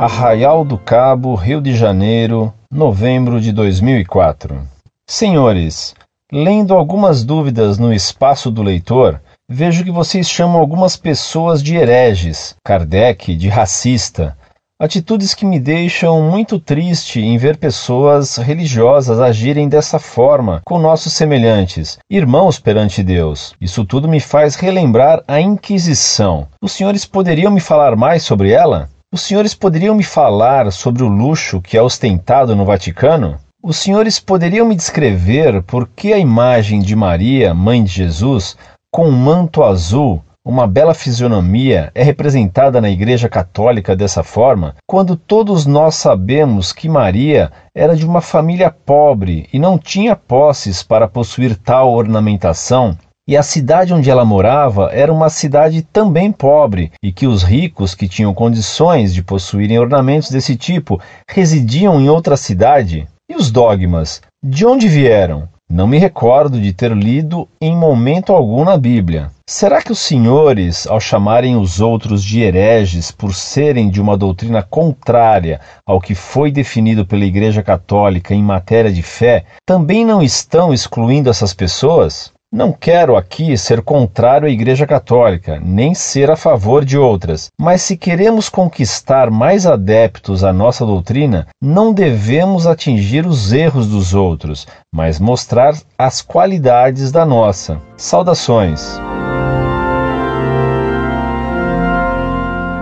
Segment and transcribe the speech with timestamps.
[0.00, 4.66] Arraial do Cabo, Rio de Janeiro, novembro de 2004.
[5.06, 5.94] Senhores,
[6.32, 12.54] lendo algumas dúvidas no espaço do leitor, vejo que vocês chamam algumas pessoas de hereges,
[12.64, 14.34] Kardec de racista,
[14.80, 21.12] Atitudes que me deixam muito triste em ver pessoas religiosas agirem dessa forma com nossos
[21.12, 23.52] semelhantes, irmãos perante Deus.
[23.60, 26.48] Isso tudo me faz relembrar a Inquisição.
[26.62, 28.88] Os senhores poderiam me falar mais sobre ela?
[29.12, 33.40] Os senhores poderiam me falar sobre o luxo que é ostentado no Vaticano?
[33.60, 38.56] Os senhores poderiam me descrever por que a imagem de Maria, mãe de Jesus,
[38.88, 45.16] com um manto azul, uma bela fisionomia é representada na Igreja Católica dessa forma, quando
[45.16, 51.08] todos nós sabemos que Maria era de uma família pobre e não tinha posses para
[51.08, 52.96] possuir tal ornamentação,
[53.30, 57.94] e a cidade onde ela morava era uma cidade também pobre, e que os ricos
[57.94, 63.06] que tinham condições de possuírem ornamentos desse tipo residiam em outra cidade?
[63.30, 64.20] E os dogmas?
[64.42, 65.48] De onde vieram?
[65.70, 69.30] Não me recordo de ter lido em momento algum na Bíblia.
[69.48, 74.60] Será que os senhores, ao chamarem os outros de hereges por serem de uma doutrina
[74.60, 80.74] contrária ao que foi definido pela Igreja Católica em matéria de fé, também não estão
[80.74, 82.32] excluindo essas pessoas?
[82.52, 87.80] Não quero aqui ser contrário à Igreja Católica, nem ser a favor de outras, mas
[87.80, 94.66] se queremos conquistar mais adeptos à nossa doutrina, não devemos atingir os erros dos outros,
[94.92, 97.80] mas mostrar as qualidades da nossa.
[97.96, 98.98] Saudações!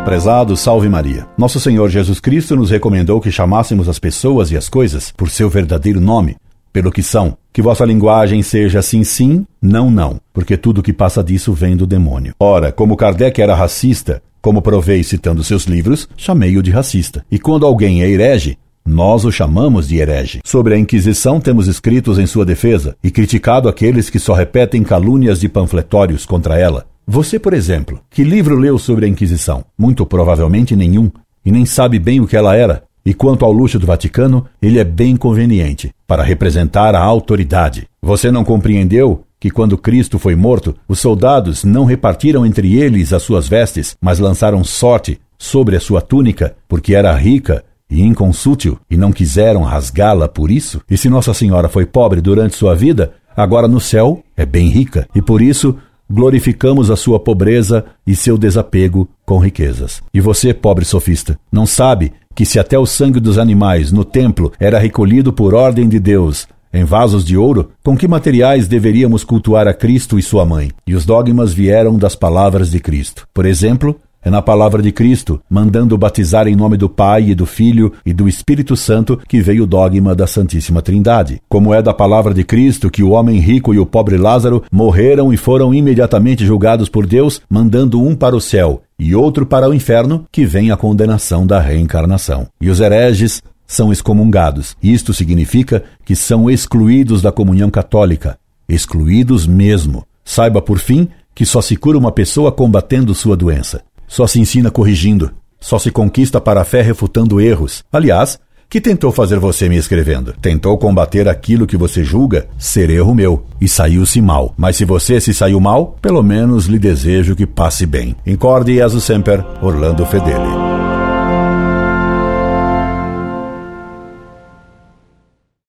[0.02, 1.26] Prezado Salve Maria.
[1.36, 5.50] Nosso Senhor Jesus Cristo nos recomendou que chamássemos as pessoas e as coisas por seu
[5.50, 6.38] verdadeiro nome
[6.78, 7.36] pelo que são.
[7.52, 11.88] Que vossa linguagem seja sim, sim, não, não, porque tudo que passa disso vem do
[11.88, 12.34] demônio.
[12.38, 17.24] Ora, como Kardec era racista, como provei citando seus livros, chamei-o de racista.
[17.28, 18.56] E quando alguém é herege,
[18.86, 20.40] nós o chamamos de herege.
[20.44, 25.40] Sobre a Inquisição, temos escritos em sua defesa e criticado aqueles que só repetem calúnias
[25.40, 26.86] de panfletórios contra ela.
[27.04, 29.64] Você, por exemplo, que livro leu sobre a Inquisição?
[29.76, 31.10] Muito provavelmente nenhum,
[31.44, 32.84] e nem sabe bem o que ela era.
[33.08, 37.88] E quanto ao luxo do Vaticano, ele é bem conveniente para representar a autoridade.
[38.02, 43.22] Você não compreendeu que quando Cristo foi morto, os soldados não repartiram entre eles as
[43.22, 48.96] suas vestes, mas lançaram sorte sobre a sua túnica, porque era rica e inconsútil, e
[48.98, 50.82] não quiseram rasgá-la por isso?
[50.90, 55.08] E se Nossa Senhora foi pobre durante sua vida, agora no céu é bem rica,
[55.14, 55.78] e por isso
[56.10, 60.02] glorificamos a sua pobreza e seu desapego com riquezas.
[60.12, 64.52] E você, pobre sofista, não sabe que se até o sangue dos animais no templo
[64.60, 69.66] era recolhido por ordem de Deus em vasos de ouro, com que materiais deveríamos cultuar
[69.66, 70.70] a Cristo e sua mãe?
[70.86, 73.26] E os dogmas vieram das palavras de Cristo.
[73.34, 77.46] Por exemplo, é na palavra de Cristo, mandando batizar em nome do Pai e do
[77.46, 81.40] Filho e do Espírito Santo, que veio o dogma da Santíssima Trindade.
[81.48, 85.32] Como é da palavra de Cristo que o homem rico e o pobre Lázaro morreram
[85.32, 89.74] e foram imediatamente julgados por Deus, mandando um para o céu e outro para o
[89.74, 92.48] inferno, que vem a condenação da reencarnação.
[92.60, 94.76] E os hereges são excomungados.
[94.82, 98.38] Isto significa que são excluídos da comunhão católica.
[98.68, 100.04] Excluídos mesmo.
[100.24, 103.82] Saiba, por fim, que só se cura uma pessoa combatendo sua doença.
[104.08, 105.30] Só se ensina corrigindo.
[105.60, 107.84] Só se conquista para a fé refutando erros.
[107.92, 110.34] Aliás, que tentou fazer você me escrevendo?
[110.42, 114.52] Tentou combater aquilo que você julga ser erro meu e saiu-se mal.
[114.56, 118.14] Mas se você se saiu mal, pelo menos lhe desejo que passe bem.
[118.26, 120.57] Incorde Jesus Semper, Orlando Fedeli.